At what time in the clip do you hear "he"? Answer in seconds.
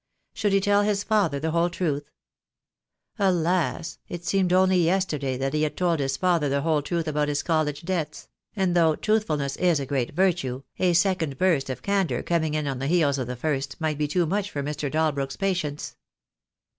0.53-0.59, 5.53-5.61